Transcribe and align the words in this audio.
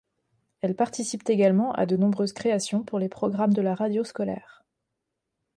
Elle 0.61 0.75
participe 0.75 1.29
également 1.29 1.73
à 1.73 1.85
de 1.85 1.95
nombreuses 1.95 2.33
créations 2.33 2.83
pour 2.83 2.97
les 2.97 3.07
programmes 3.07 3.53
de 3.53 3.61
la 3.61 3.75
radio 3.75 4.03
scolaire. 4.03 4.65